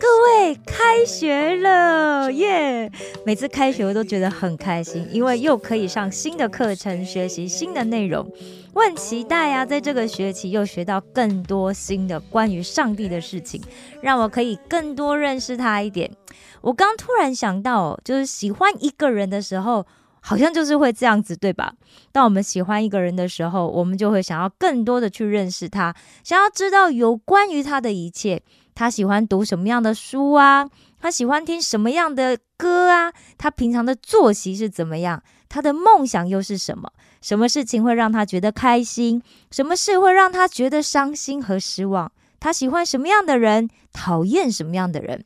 [0.00, 2.90] 各位，开学了耶
[3.26, 8.30] 每次开学我都觉得很开心，因为又可以上新的课程，学习新的内容。
[8.74, 13.60] 我很期待啊，在这个学期又学到更多新的关于上帝的事情，
[14.00, 16.08] 让我可以更多认识他一点。
[16.60, 19.84] 我刚突然想到哦，就是喜欢一个人的时候。
[20.28, 21.72] 好像就是会这样子，对吧？
[22.12, 28.42] 当我们喜欢一个人的时候，我们就会想要更多的去认识他，想要知道有关于他的一切。
[28.74, 30.68] 他喜欢读什么样的书啊？
[31.00, 33.10] 他喜欢听什么样的歌啊？
[33.38, 35.22] 他平常的作息是怎么样？
[35.48, 36.92] 他的梦想又是什么？
[37.22, 39.22] 什么事情会让他觉得开心？
[39.50, 42.12] 什么事会让他觉得伤心和失望？
[42.38, 43.70] 他喜欢什么样的人？
[43.94, 45.24] 讨厌什么样的人？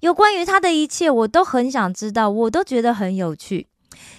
[0.00, 3.68] 有关于他的一切，我都很想知道，我都觉得很有趣。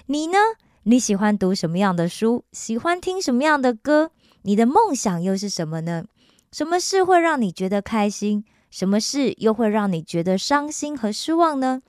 [0.08, 0.38] 你呢？
[0.84, 2.44] 你喜欢读什么样的书？
[2.52, 4.12] 喜欢听什么样的歌？
[4.42, 6.04] 你的梦想又是什么呢？
[6.52, 8.44] 什么事会让你觉得开心？
[8.70, 11.82] 什么事又会让你觉得伤心和失望呢？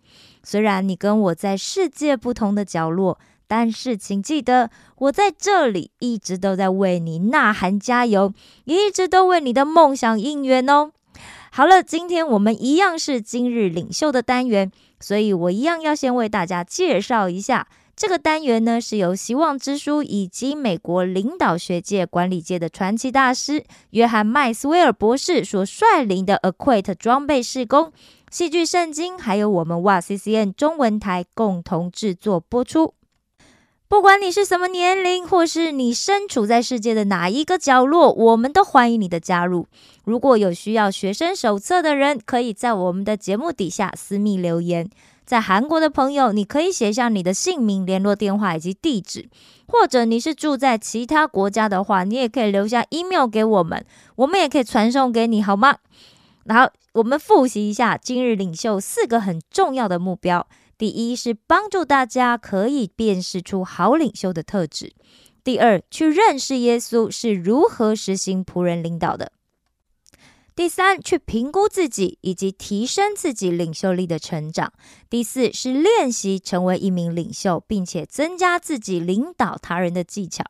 [0.43, 3.19] 虽然你跟我在世界不同的角落，
[3.49, 8.33] 但是请记得，我在这里一直都在为你呐喊加油，
[8.65, 10.93] 也一直都为你的梦想应援哦。
[11.51, 14.71] 好了，今天我们一样是今日领袖的单元。
[15.05, 27.93] 所以我一样要先为大家介绍一下这个单元呢，是由希望之书以及美国领导学界、管理界的传奇大师约翰麦斯威尔博士所率领的 Equate 装备施工、
[28.31, 32.95] 戏剧圣经，还有我们哇 CCN 中文台共同制作播出。
[33.95, 39.69] 不管你是什么年龄，或是你身处在世界的哪一个角落，我们都欢迎你的加入。
[40.03, 44.91] 如果有需要学生手册的人，可以在我们的节目底下私密留言。
[45.25, 49.29] 在韩国的朋友，你可以写下你的姓名、联络电话以及地址；
[49.69, 55.77] 或者你是住在其他国家的话，你也可以留下 email 给我们，我们也可以传送给你，好吗？
[56.47, 60.49] 然后我们复习一下今日领袖四个很重要的目标。
[60.77, 64.89] 第一是帮助大家可以辨识出好领袖的特质；
[65.43, 69.27] 第二，去认识耶稣是如何实行仆人领导的；
[70.57, 74.69] 第三，去评估自己以及提升自己领袖力的成长；
[75.11, 80.45] 第四，是练习成为一名领袖，并且增加自己领导他人的技巧。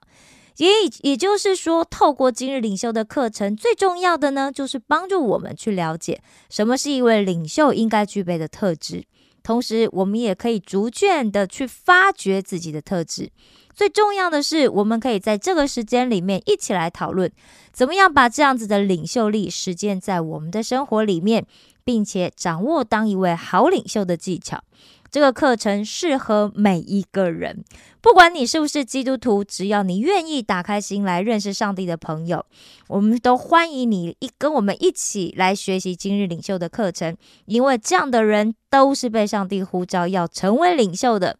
[0.58, 0.68] 也
[1.00, 9.04] 也就是说，透过今日领袖的课程，最重要的呢，就是帮助我们去了解什么是一位领袖应该具备的特质。
[9.44, 13.30] 同时，我们也可以逐渐的去发掘自己的特质。
[13.74, 17.30] 最重要的是，我们可以在这个时间里面一起来讨论，
[17.72, 21.44] 怎么样把这样子的领袖力实践在我们的生活里面，
[21.84, 24.64] 并且掌握当一位好领袖的技巧。
[25.14, 27.64] 这个课程适合每一个人，
[28.00, 32.44] 不管你是不是基督徒，只要你愿意打开心来认识上帝的朋友，
[32.88, 37.16] 我们都欢迎你一跟我们一起来学习今日领袖的课程。
[37.44, 41.38] 因为这样的人都是被上帝呼召要成为领袖的。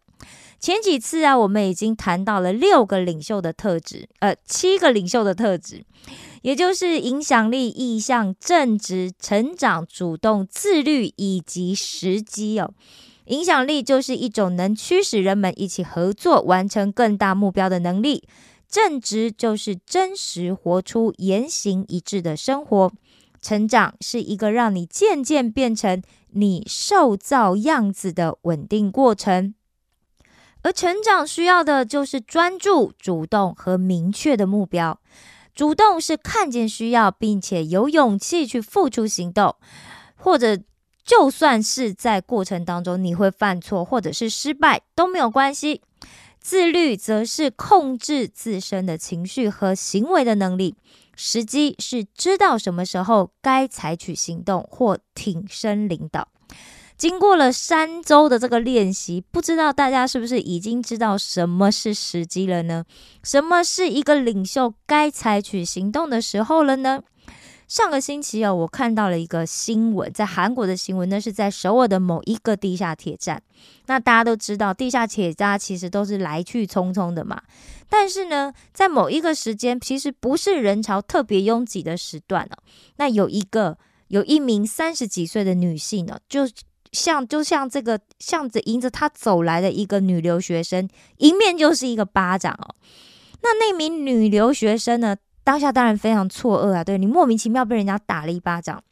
[0.57, 5.83] 前几次啊，我们已经谈到了六个领袖的特质，呃，七个领袖的特质，
[6.43, 12.73] 也就是影响力、意向、正直、成长、主动、自律以及时机哦。
[13.25, 18.27] 影响力就是一种能驱使人们一起合作、完成更大目标的能力。
[18.67, 22.91] 正直就是真实活出言行一致的生活。
[23.41, 29.53] 成长是一个让你渐渐变成你受造样子的稳定过程。
[30.63, 34.99] 而成长需要的就是专注、主动和明确的目标。
[35.53, 39.55] 主动是看见需要，并且有勇气去付出行动，
[40.15, 40.59] 或者。
[41.05, 45.81] 就算是在过程当中你会犯错或者是失败都没有关系。
[46.39, 50.75] 自律则是控制自身的情绪和行为的能力。
[51.15, 56.27] 时机是知道什么时候该采取行动或挺身领导。
[56.97, 62.85] 经过了三周的这个练习，不知道大家是不是已经知道什么是时机了呢？
[63.23, 67.01] 什么是一个领袖该采取行动的时候了呢？
[67.67, 73.41] 上个星期哦，我看到了一个新闻，在韩国的新闻，那是在首尔的某一个地下铁站。
[73.87, 77.41] 那大家都知道，地下铁站其实都是来去匆匆的嘛。
[77.89, 82.57] 但是呢，在某一个时间，其实不是人潮特别拥挤的时段哦。
[82.97, 83.77] 那有一个
[84.09, 86.47] 有一名三十几岁的女性呢，就
[86.91, 92.75] 像就像这个向着迎着他走来的一个女留学生，迎面就是一个巴掌哦。
[93.41, 95.15] 那那名女留学生呢，
[95.45, 98.83] 当下当然非常错愕啊，对你莫名其妙被人家打了一巴掌。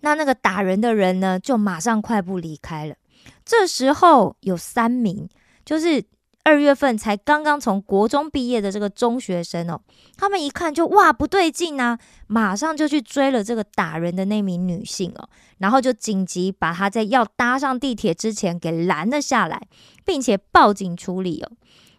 [0.00, 2.96] 那那个打人的人呢，就马上快步离开了。
[3.44, 5.28] 这时候有三名，
[5.64, 6.04] 就是
[6.44, 9.80] 二月份才刚刚从国中毕业的这个中学生哦，
[10.16, 15.28] 他们一看就哇不对劲啊，马上就去追了这个打人的那名女性哦，
[15.58, 19.62] 然后就紧急把她在要搭上地铁之前给拦了下来，
[20.04, 21.50] 并且报警处理哦。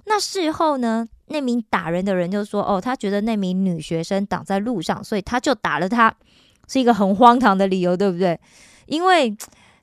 [0.05, 6.15] 那事后呢，那名打人的人就说哦，他觉得那名女学生挡在路上，所以他就打了她。
[6.69, 8.37] 是一个很荒唐的理由，对不对？
[8.87, 9.33] 因为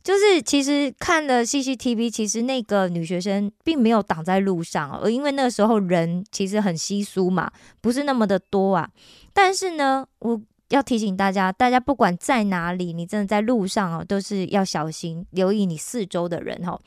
[0.03, 7.51] 就是其实看了 CCTV，其实那个女学生并没有挡在路上，而因为那个时候人其实很稀疏嘛，
[7.81, 8.91] 不是那么的多啊。
[9.33, 10.39] 但是呢，我
[10.69, 16.79] 要提醒大家，大家不管在哪里，你真的在路上哦，都是要小心，留意你四周的人哦。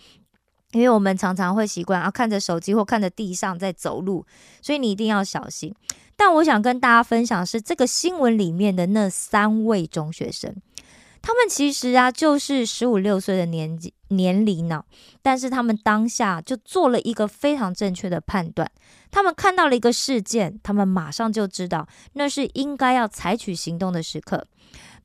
[0.72, 4.26] 因为我们常常会习惯啊看着手机或看着地上在走路，
[4.62, 5.74] 所以你一定要小心。
[6.16, 10.56] 但我想跟大家分享是这个新闻里面的那三位中学生，
[11.22, 14.84] 他们其实啊就是十五六岁的年纪年龄呢，
[15.22, 18.70] 但是他们当下就做了一个非常正确的判断，
[19.12, 24.48] 他们看到了一个事件，他们马上就知道那是应该要采取行动的时刻。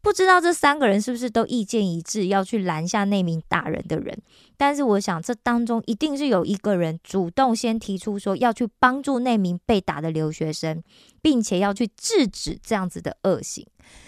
[0.02, 4.20] 不知道这三个人是不是都意见一致，要去拦下那名打人的人？
[4.56, 10.82] 但是我想，这当中一定是有一个人主动先提出说要去帮助那名被打的留学生，
[11.22, 13.64] 并且要去制止这样子的恶行。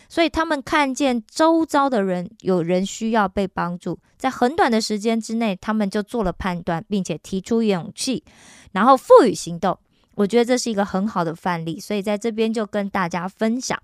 [0.09, 8.25] 所以他们看见周遭的人有人需要被帮助，在很短的时间之内，他们就做了判断，并且提出勇气，
[8.73, 9.79] 然后赋予行动。
[10.17, 13.81] 我觉得这是一个很好的范例，所以在这边就跟大家分享。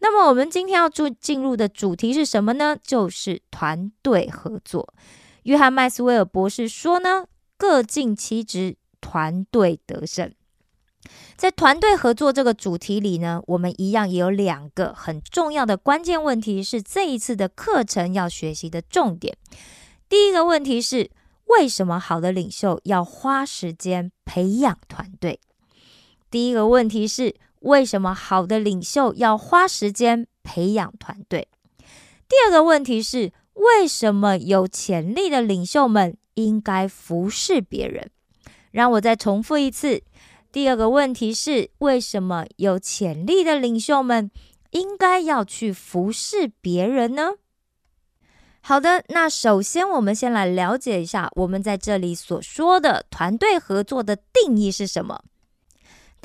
[0.00, 2.76] 那么我们今天要注进入的主题是什么呢？
[2.82, 4.92] 就是团队合作。
[5.44, 7.26] 约翰麦斯威尔博士说呢，
[7.56, 10.32] 各尽其职，团队得胜。
[11.36, 19.36] 在团队合作这个主题里呢，我们一样也有两个很重要的关键问题，是这一次的课程要学习的重点。
[20.08, 21.10] 第一个问题是，
[21.46, 25.40] 为什么好的领袖要花时间培养团队？
[26.30, 27.36] 第一个问题是。
[27.60, 31.48] 为什么好的领袖要花时间培养团队？
[32.28, 38.10] 第二个问题是，为什么有潜力的领袖们应该服侍别人？
[38.70, 40.02] 让我再重复一次，
[40.52, 44.30] 第二个问题是，为什么有潜力的领袖们
[44.70, 47.34] 应该要去服侍别人呢？
[48.60, 55.22] 好的，那首先我们先来了解一下，我们在这里所说的团队合作的定义是什么？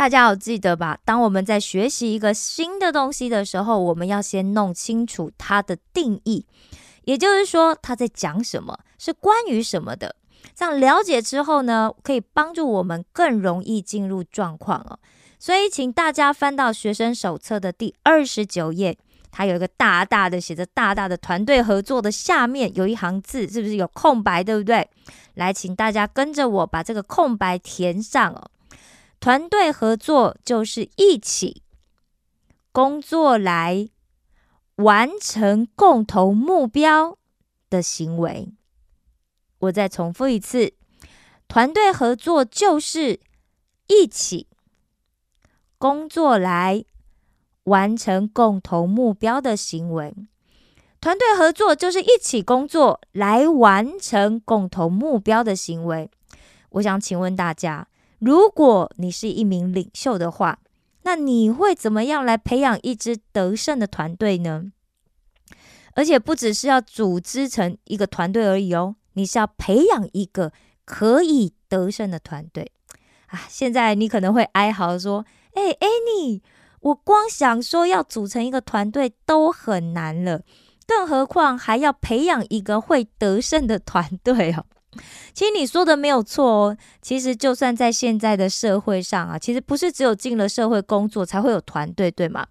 [0.01, 0.98] 大家要记得吧？
[1.06, 6.44] 当我们在学习一个新的东西的时候，我们要先弄清楚它的定义，
[7.03, 10.15] 也就是说，它在讲什么，是关于什么的。
[10.56, 14.98] 这样了解之后呢，可以帮助我们更容易进入状况哦。
[15.38, 18.97] 所以，请大家翻到学生手册的第二十九页，
[19.30, 24.44] 它有一个大大的写着“大大的团队合作”的下面有一行字，是不是有空白？
[24.44, 24.89] 对不对？
[25.36, 28.50] 来，请大家跟着我把这个空白填上哦。
[29.21, 31.62] 团队合作就是一起
[32.71, 33.88] 工作来
[34.77, 37.19] 完成共同目标
[37.69, 38.51] 的行为。
[39.59, 40.73] 我再重复一次，
[41.47, 43.19] 团队合作就是
[43.85, 44.47] 一起
[45.78, 46.83] 工作来
[47.66, 50.16] 完成共同目标的行为。
[50.99, 56.09] 团队合作就是一起工作来完成共同目标的行为。
[56.71, 57.87] 我想请问大家。
[58.21, 60.59] 如果你是一名领袖的话，
[61.01, 64.71] 那你会怎么样来培养一支得胜的团队呢？
[65.95, 70.54] 而且不只是要组织成一个团队而已哦，你是要培养一个
[70.85, 72.71] 可以得胜的团队
[73.25, 73.42] 啊！
[73.49, 75.25] 现在你可能会哀嚎说
[75.56, 76.42] ：“哎，Annie，
[76.81, 80.44] 我光想说要组成一个团队都很难了，
[80.85, 84.66] 更何况还要培养一个会得胜的团队哦。”
[85.33, 86.78] 其实你说的没有错哦。
[87.02, 92.45] 其实就算在现在的社会上啊，其实不是只有进了社会工作才会有团队，对吗？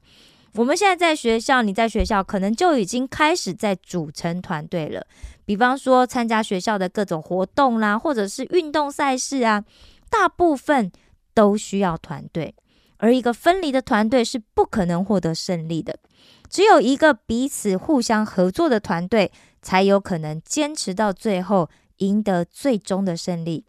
[0.55, 5.07] 我们现在在学校，你在学校可能就已经开始在组成团队了。
[5.45, 9.65] 比方说参加学校的各种活动啦，或者是运动赛事啊，
[10.09, 10.91] 大部分
[11.35, 12.55] 都需要团队。
[12.97, 15.97] 而一个分离的团队是不可能获得胜利的。
[16.49, 19.31] 只有一个彼此互相合作的团队，
[19.63, 21.69] 才有可能坚持到最后。
[22.01, 23.65] 赢得最终的胜利。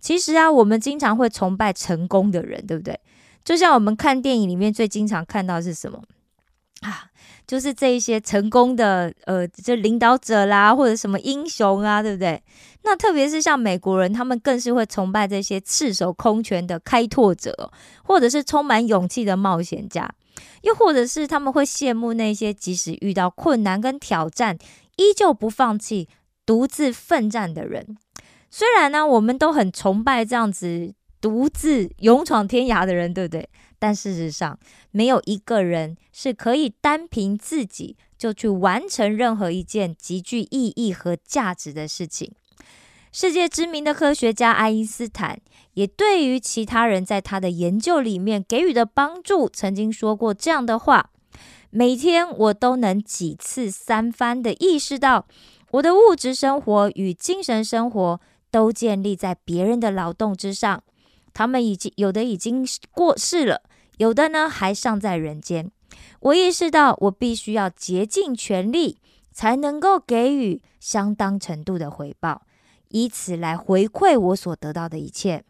[0.00, 2.98] 其实啊，我们经常会崇拜成功的人，对不对？
[3.44, 6.02] 就像我们看电影里面最经常看到是什么
[6.80, 7.10] 啊？
[7.46, 12.40] 就是这一些成功的呃，这领导者啦，或者什么英雄啊，对不对？
[12.84, 17.72] 那特别是像美国人，他们更是会崇拜这些赤手空拳的开拓者，
[18.04, 20.08] 或者是充满勇气的冒险家，
[20.62, 24.56] 又或者是他们会羡慕那些即使遇到困难跟挑战，
[24.96, 26.08] 依旧不放弃、
[26.50, 27.96] 独自奋战的人。
[28.50, 33.48] 虽然呢，我们都很崇拜这样子独自勇闯天涯的人，对不对？
[33.78, 34.58] 但事实上，
[34.90, 42.32] 没有一个人是可以单凭自己就去完成任何一件极具意义和价值的事情。
[43.12, 45.40] 世界知名的科学家爱因斯坦
[45.74, 51.10] 也对于其他人在他的研究里面给予的帮助，曾经说过这样的话：
[51.70, 55.28] 每天我都能几次三番的意识到，
[55.72, 60.82] 我的物质生活与精神生活都建立在别人的劳动之上。
[61.32, 63.62] 他们已经有的已经过世了，
[63.98, 65.70] 有的呢还尚在人间。
[66.20, 68.98] 我意识到，我必须要竭尽全力，
[69.32, 72.42] 才能够给予相当程度的回报，
[72.88, 75.44] 以此来回馈我所得到的一切。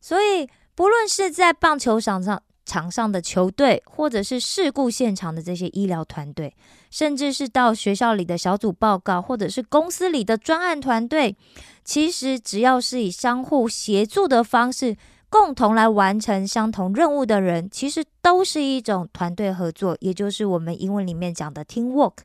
[0.00, 6.54] 所以，不论是在棒球场上场上的球队，或者是事故现场的这些医疗团队，
[6.88, 11.34] 甚至是到学校里的小组报告，或者是公司里的专案团队。
[11.82, 14.96] 其实，只要是以相互协助的方式，
[15.28, 22.18] 共同来完成相同任务的人，其实都是一种团队合作，也就是我们英文里面讲的 teamwork。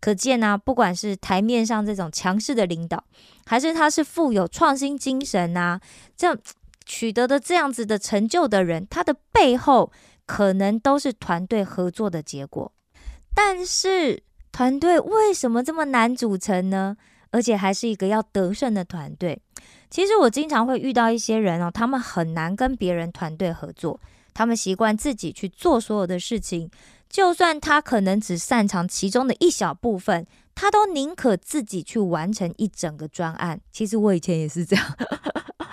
[0.00, 3.04] 可见呢，不管是台面上这种强势的领导，
[3.46, 5.80] 还是他是富有创新精神啊，
[6.16, 6.36] 这样
[6.84, 9.92] 取得的这样子的成就的人，他的背后
[10.26, 12.72] 可能都是团队合作的结果。
[13.34, 16.96] 但是，团队为什么这么难组成呢？
[17.30, 19.40] 而且还是一个要得胜的团队。
[19.88, 23.98] 其实我经常会遇到一些人哦，他们很难跟别人团队合作，
[24.34, 26.70] 他们习惯自己去做所有的事情，
[27.08, 33.58] 就算他可能只擅长其中的一小部分，他都宁可自己去完成一整个专案。
[33.70, 34.96] 其实我以前也是这样，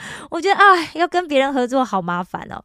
[0.32, 0.64] 我觉得啊，
[0.96, 2.64] 要跟别人合作好麻烦哦。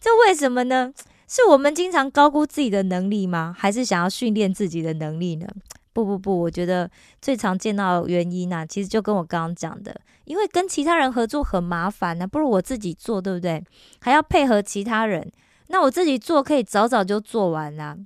[0.00, 0.92] 这为什么呢？
[1.28, 3.54] 是我们经常高估自己的能力吗？
[3.58, 5.46] 还是想要训练自己的能力呢？
[5.92, 13.62] 不不不，我觉得最常见到原因呢，其实就跟我刚刚讲的，因为跟其他人合作很麻烦呢，不如我自己做，对不对？
[14.00, 15.30] 还要配合其他人，
[15.68, 17.96] 那我自己做可以早早就做完啦。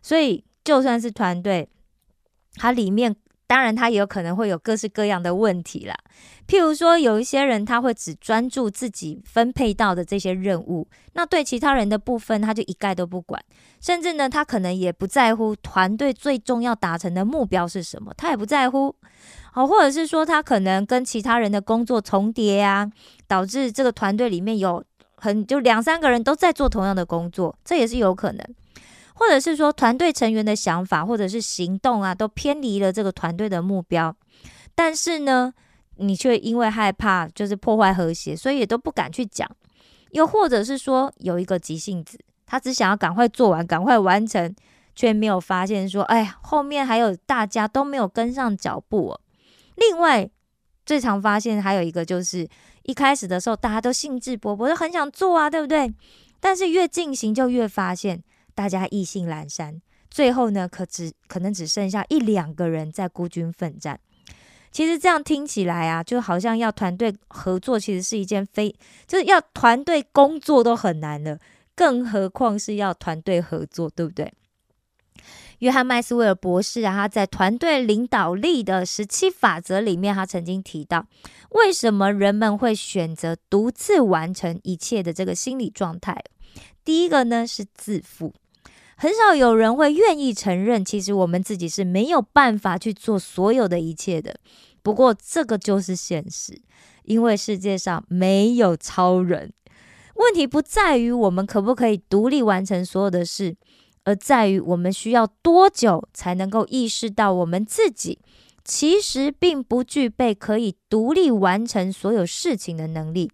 [0.00, 1.68] 所以就算是团队，
[2.56, 3.16] 它里面。
[3.54, 5.94] 当然，他也有可能会有各式各样的问题啦。
[6.48, 13.40] 譬如说，有一些人他会只专注自己分配到的这些任务，那对其他人的部分他就一概都不管，
[13.80, 18.92] 甚至呢，他可能也不在乎团队最终要达成的目标是什么，他也不在乎。
[19.52, 22.90] 好，或者是说他可能跟其他人的工作重叠啊，
[23.28, 24.82] 导致这个团队里面有
[25.14, 28.44] 很就两三个人都在做同样的工作，这也是有可能。
[29.14, 34.14] 或者是说团队成员的想法或者是行动啊，都偏离了这个团队的目标，
[34.74, 35.54] 但是呢，
[35.96, 39.48] 你却因为害怕就是破坏和谐，所以也都不敢去讲。
[40.10, 44.54] 又或者是说有一个急性子，他只想要赶快做完，赶快完成，
[44.94, 49.16] 却没有发现说，哎呀，后面还有大家都没有跟上脚步。
[49.76, 50.28] 另外，
[50.84, 52.48] 最常发现还有一个就是
[52.82, 55.92] 一开始的时候大家都兴致勃勃，都很想做啊，对不对？
[56.38, 58.22] 但是越进行就越发现。
[58.54, 59.80] 大家意兴阑珊，
[60.10, 63.98] 最后呢，可只可能只剩下一两个人在孤军奋战。
[64.70, 68.74] 其实这样听起来啊，就好像要团队合作，其实是一件非
[69.06, 71.38] 就是要团队工作都很难了，
[71.76, 74.32] 更何况是要团队合作，对不对？
[75.60, 81.06] 约翰麦斯威尔博士啊，他在《团队领导力的十七法则》里面，他曾经提到，
[81.50, 86.20] 为什么人们会选择独自完成一切的这个心理状态。
[86.84, 88.34] 第一个呢是自负。
[88.96, 94.36] 很少有人会愿意承认，其实我们自己是没有办法去做所有的一切的。
[94.82, 96.60] 不过，这个就是现实，
[97.04, 99.52] 因为世界上没有超人。
[100.14, 103.56] 问题不在于我们可不可以独立完成所有的事，
[104.04, 108.20] 而在于我们需要多久才能够意识到我们自己
[108.62, 113.30] 其实并不具备可以独立完成所有事情的能力。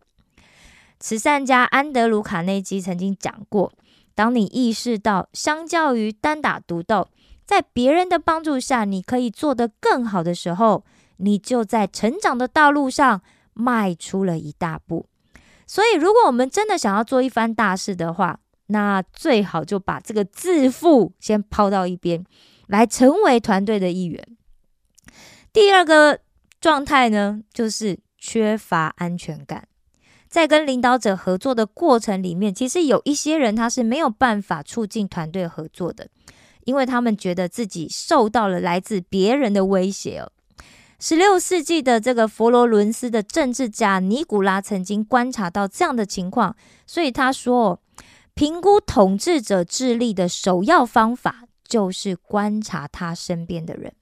[0.98, 3.72] 慈善家安德鲁·卡内基曾经讲过。
[4.20, 7.08] 当你意识到，相较于单打独斗，
[7.46, 10.84] 在别人的帮助下，你可以做得更好的时候，
[11.16, 13.22] 你就在成长的道路上
[13.54, 15.06] 迈出了一大步。
[15.66, 22.22] 所以，如果我们真的想要做一番大事的话，那最好就把这个自负先抛到一边，
[22.66, 24.22] 来成为团队的一员。
[25.50, 26.20] 第二个
[26.60, 29.66] 状态呢，就是缺乏安全感。
[30.30, 36.08] 在跟领导者合作的过程里面，其实有一些人他是没有办法促进团队合作的，
[36.64, 40.30] 因为他们觉得自己受到了来自别人的威胁哦。
[41.00, 46.54] 十六世纪的这个佛罗伦斯的政治家尼古拉曾经观察到这样的情况，
[46.86, 47.80] 所以他说，
[48.34, 53.92] 评估统治者智力的首要方法就是观察他身边的人。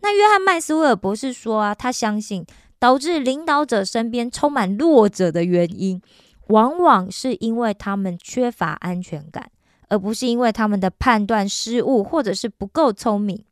[0.00, 2.44] 那约翰麦斯威尔博士说啊，他相信
[2.78, 6.00] 导致领导者身边充满弱者的原因，
[6.48, 9.50] 往往是因为他们缺乏安全感，
[9.88, 13.44] 而不是因为他们的判断失误或者是不够聪明。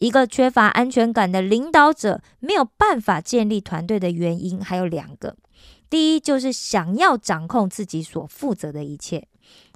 [0.00, 5.36] 一个缺乏安全感的领导者没有办法建立团队的原因还有两个：
[5.90, 9.22] 第一，就是想要掌控自己所负责的一切；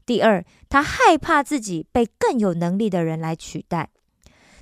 [0.07, 3.91] 第二，他害怕自己被更有能力的人来取代。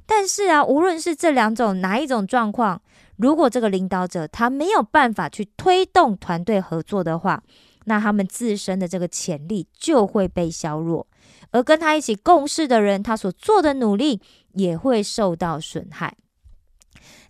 [0.07, 2.81] 但是啊，无论是这两种哪一种状况，
[3.21, 7.43] 如果这个领导者他没有办法去推动团队合作的话，
[7.85, 11.07] 那他们自身的这个潜力就会被削弱。
[11.51, 14.23] 而跟他一起共事的人，他所做的努力
[14.55, 16.17] 也会受到损害。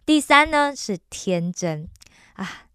[0.06, 1.88] 第三呢是天真
[2.34, 2.66] 啊，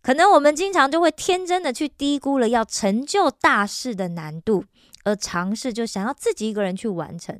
[0.00, 4.64] 可能我们经常就会天真的去低估了要成就大事的难度，
[5.04, 7.38] 而尝试就想要自己一个人去完成。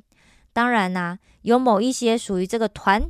[0.52, 3.02] 当然啦，有某一些属于这个团，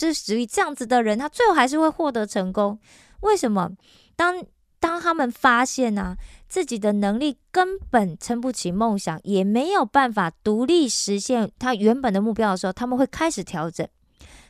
[0.00, 2.78] 就是属于这样子的人，他最后还是会获得成功。
[3.20, 3.70] 为什么？
[4.16, 4.42] 当
[4.78, 6.16] 当他们发现呢，
[6.48, 13.86] 自己的能力根本撑不起梦想，也没有办法独立实现他原本的目标的时候，他们会开始调整。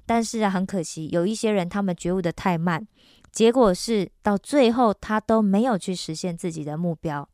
[0.06, 2.86] 但是啊，很可惜，有一些人他们觉悟的太慢，
[3.32, 7.28] 结果是到最后他都没有去实现自己的目标。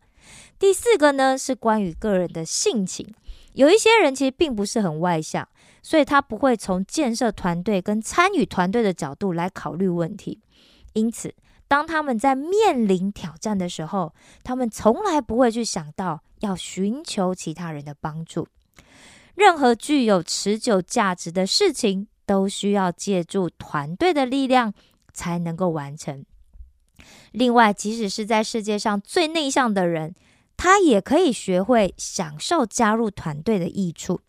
[0.59, 3.07] 第四个呢，是关于个人的性情。
[3.53, 5.47] 有一些人其实并不是很外向，
[5.87, 10.41] 所以他不会从建设团队跟参与团队的角度来考虑问题，
[10.95, 11.33] 因此。
[11.69, 14.13] 当他们在面临挑战的时候，
[14.43, 18.49] 他们从来不会去想到要寻求其他人的帮助。
[19.37, 24.75] 任何具有持久价值的事情，都需要借助团队的力量
[25.13, 26.25] 才能够完成。
[27.31, 30.17] 另外，即使是在世界上最内向的人，
[30.57, 34.21] 他也可以学会享受加入团队的益处。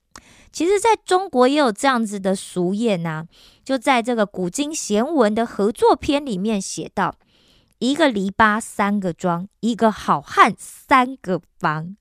[0.57, 3.27] 其实，在中国也有这样子的俗谚呐，
[3.63, 7.13] 就在这个古今贤文的合作篇里面写到。
[7.77, 11.95] 一个篱笆三个桩，一个好汉三个帮。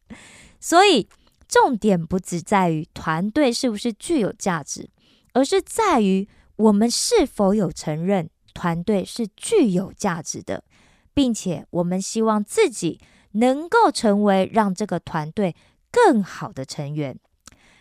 [0.59, 1.07] 所以
[1.47, 4.89] 重点不只在于团队是不是具有价值，
[5.35, 10.65] 而是在于我们是否有承认团队是具有价值的，
[11.13, 12.99] 并且我们希望自己
[13.33, 15.55] 能够成为让这个团队
[15.93, 17.19] 更好的成员。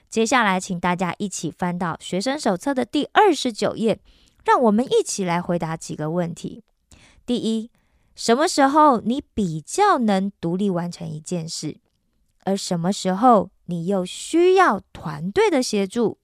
[0.10, 4.00] 接下来，请大家一起翻到学生手册的第二十九页，
[4.44, 6.64] 让我们一起来回答几个问题。
[7.26, 7.70] 第一。
[8.18, 11.76] 什么时候你比较能独立完成一件事，
[12.46, 16.18] 而什么时候你又需要团队的协助？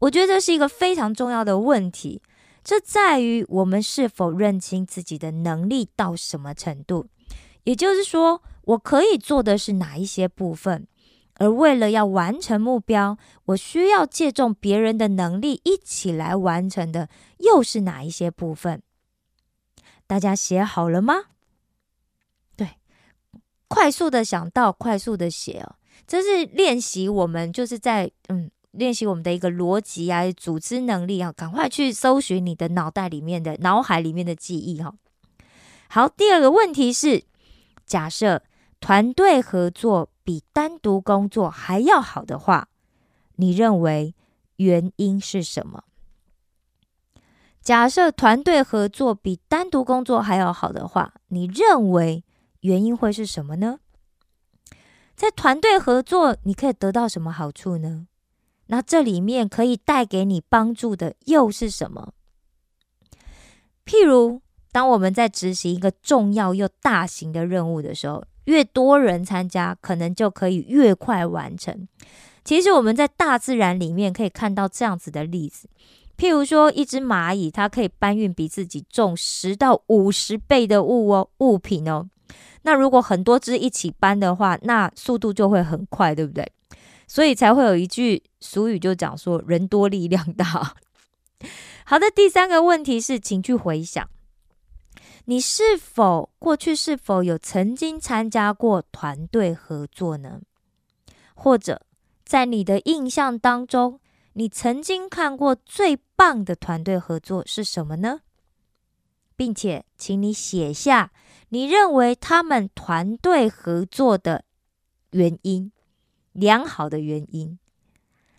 [0.00, 2.20] 我觉得这是一个非常重要的问题。
[2.64, 7.06] 这在于我们是否认清自己的能力到什么程度，
[7.62, 10.88] 也就是说，我可以做的是哪一些部分，
[11.38, 18.82] 而为了要完成目标，我需要借重别人的能力一起来完成的，又是哪一些部分？
[20.06, 21.14] 大家写好了吗？
[22.56, 22.76] 对，
[23.68, 34.94] 快速的想到，快速的写哦，这是练习我们就是在嗯练习我们的一个逻辑啊，组织能力啊，赶快去搜寻你的脑袋里面的脑海里面的记忆哈。
[35.88, 37.24] 好，第二个问题是，
[37.86, 38.42] 假设
[38.80, 42.68] 团队合作比单独工作还要好的话，
[43.36, 44.14] 你认为
[44.56, 45.84] 原因是什么？
[47.62, 52.22] 假设团队合作比单独工作还要好的话，你认为
[52.60, 53.78] 原因会是什么呢？
[55.16, 58.06] 在团队合作，你可以得到什么好处呢？
[58.66, 62.12] 那这里面可以带给你帮助的又是什么？
[63.86, 71.86] 譬如，当我们在执行一个重要又大型的任务的时候，越多人参加，可能就可以越快完成。
[72.42, 75.68] 其实我们在大自然里面可以看到这样子的例子。
[76.16, 82.08] 譬如说，一只蚂蚁，它可以搬运比自己重十到五十倍的物哦物品哦。
[82.62, 86.50] 那如果很多只一起搬的话，那速度就会很快，对不对？
[87.06, 90.74] 所以才会有一句俗语，就讲说“人多力量大”。
[91.84, 94.08] 好的，第三个问题是，请去回想，
[95.30, 100.40] 你是否过去是否有曾经参加过团队合作呢？
[101.34, 101.82] 或者
[102.24, 104.00] 在你的印象当中？
[104.32, 108.20] 你曾经看过最棒的团队合作是什么呢？
[109.36, 111.12] 并且，请你写下
[111.50, 114.46] 你认为他们团队合作的
[115.10, 115.70] 原因，
[116.32, 117.58] 良好的原因。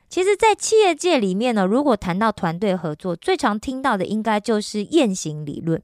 [0.09, 5.79] 其实，在企业界里面呢，如果谈到团队合作，最常听到的应该就是雁行理论。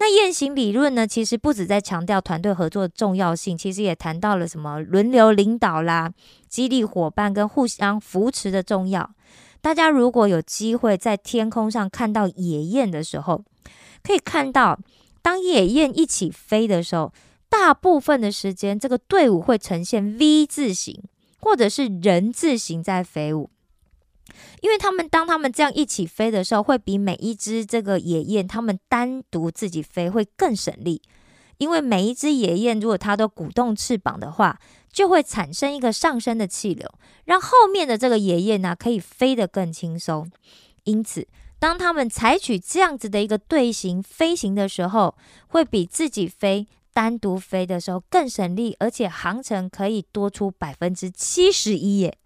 [0.00, 6.12] 那雁行理论呢，其实不止在强调团队合作的重要性，其实也谈到了什么轮流领导啦、
[6.48, 9.10] 激励伙伴跟互相扶持的重要。
[9.60, 13.44] 大家如果有机会在天空上看到野雁的时候，
[14.02, 14.78] 可以看到，
[15.20, 17.12] 当野雁一起飞的时候，
[17.48, 21.02] 大部分的时间，这个队伍会呈现 V 字形。
[21.40, 23.48] 或者是人字形在飞舞，
[24.60, 31.02] 因为他们当他们这样一起飞的时候，会比每一只这个野雁他们单独自己飞会更省力。
[31.58, 34.60] 因为每一只野雁如果它都鼓动翅膀的话，
[34.92, 36.88] 就会产生一个上升的气流，
[37.24, 40.30] 让后面的这个野雁呢可以飞得更轻松。
[40.84, 41.26] 因此，
[41.58, 45.16] 当他们采取这样子的一个队形飞行的时候，
[45.48, 46.66] 会比自己飞。
[46.90, 52.18] 单独飞的时候更省力，而且航程可以多出百分之七十一耶。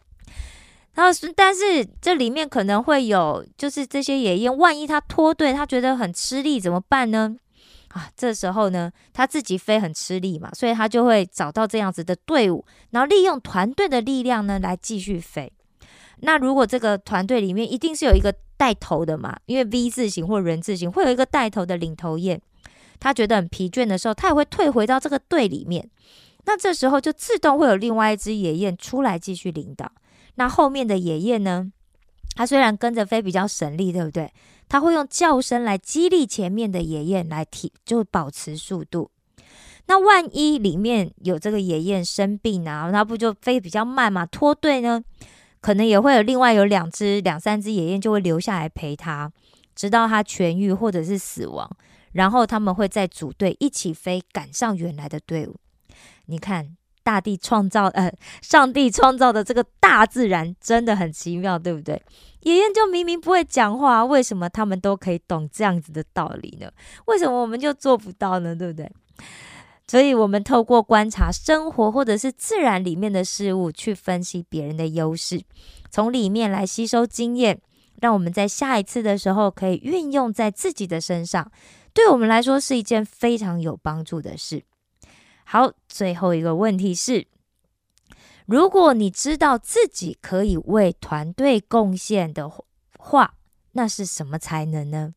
[0.95, 7.37] 然后是，但是这里面可能会有，就是这些野雁，万一它脱队，它觉得很吃力，怎么办呢？
[7.89, 15.53] 啊，这时候呢，他自己飞很吃力嘛，所以他就会找到这样子的队伍，然后利用团队的力量呢来继续飞。
[16.21, 22.41] 那如果这个团队里面一定是有一个带头的嘛，因为 V 字形或人字形会有一个带头的领头雁。
[22.99, 25.91] 他觉得很疲倦的时候，他也会退回到这个队里面。
[26.45, 29.93] 那这时候就自动会有另外一只野雁出来继续领导。
[30.37, 31.73] 那后面的野雁呢？
[32.35, 34.33] 它虽然跟着飞比较省力，对不对？
[34.69, 39.11] 它会用叫声来激励前面的野雁来提，就保持速度。
[39.87, 44.25] 那万一里面有这个野雁生病啊，那不就飞比较慢嘛？
[44.25, 45.03] 脱队呢？
[45.61, 49.31] 可能也会有另外有两只、两三只野雁就会留下来陪它，
[49.75, 51.71] 直到它痊愈或者是死亡。
[52.13, 55.57] 然后他们会再组队一起飞，赶上原来的队伍。
[56.27, 62.03] 你看，大地创造，呃，上帝创造的这个大自然真的很奇妙，对不对？
[62.41, 66.71] 爷爷就明明不会讲话，为什么他们都可以懂这样子的道理呢？
[67.07, 68.55] 为什么我们就做不到呢？
[68.55, 68.91] 对不对？
[69.87, 75.43] 所以，我们透过观察生活或者是自然里面的事物，去分析别人的优势，
[75.91, 77.61] 从里面来吸收经验，
[78.01, 81.51] 让我们在下一次的时候可以运用在自己的身上。
[81.93, 84.65] 对我们来说是一件非常有帮助的事。
[85.53, 87.27] 好，最后一个问题是：
[88.47, 92.51] 如果你知道自己可以为团队贡献的
[92.99, 93.35] 话，
[93.73, 95.13] 那是什么才能呢？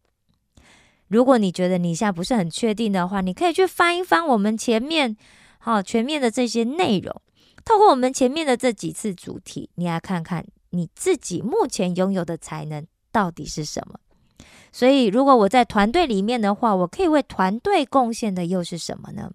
[1.07, 5.15] 如果你觉得你现在不是很确定的话，你可以去翻一翻我们前面
[5.57, 7.21] 好全面的这些内容，
[7.63, 13.97] 透过我们前面的这几次主题，你来看看你自己目前拥有的才能到底是什么。
[14.73, 19.31] 所以，如果我在团队里面的话，我可以为团队贡献的又是什么呢？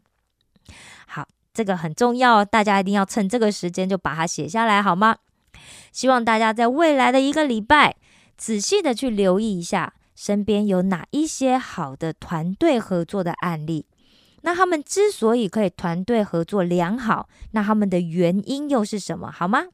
[1.13, 5.17] 好，这个很重要，大家一定要趁这个时间就把它写下来，好吗？
[5.91, 7.97] 希望大家在未来的一个礼拜，
[8.37, 13.87] 仔细的去留意一下身边有哪一些好的团队合作的案例。
[14.43, 19.33] 那他们之所以可以团队合作良好，那他们的原因又是什么？
[19.33, 19.65] 好吗？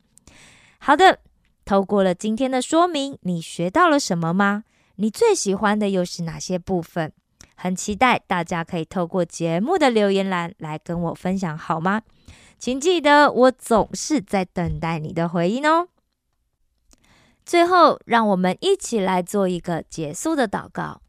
[0.78, 1.18] 好的，
[1.66, 4.64] 透过了今天的说明，你学到了什么吗？
[4.96, 7.12] 你最喜欢的又是哪些部分？
[7.56, 12.02] 很期待大家可以透过节目的留言栏来跟我分享，好吗？
[12.58, 15.88] 请记得，我总是在等待你的回应哦。
[17.44, 21.00] 最后，让我们一起来做一个结束的祷告。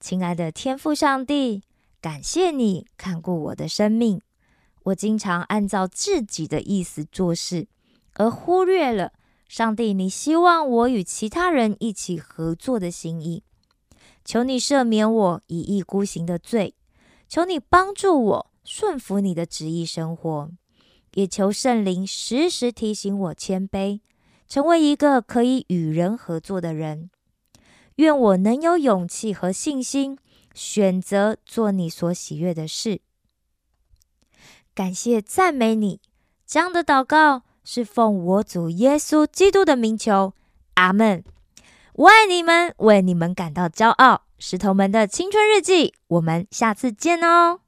[0.00, 1.62] 亲爱的天父上帝，
[2.00, 4.20] 感谢你看过我的生命。
[4.84, 7.66] 我经常按照自己的意思做事，
[8.14, 9.12] 而忽略了。
[9.48, 13.42] 上帝，你希望我与其他人一起合作的心意，
[14.28, 16.74] 求你赦免我一意孤行的罪，
[17.30, 20.50] 求你帮助我顺服你的旨意生活，
[21.14, 24.00] 也求圣灵时时提醒我谦卑，
[24.46, 27.08] 成为一个可以与人合作的人。
[27.94, 30.18] 愿我能有勇气和信心，
[30.52, 33.00] 选择做你所喜悦的事。
[34.74, 36.02] 感谢赞美你，
[36.46, 37.44] 这样的祷告。
[37.64, 40.34] 是奉我主耶稣基督的名求，
[40.74, 41.24] 阿门。
[41.98, 44.22] 我爱你们，为你们感到骄傲。
[44.38, 47.58] 石头们的青春日记，我们下次见哦。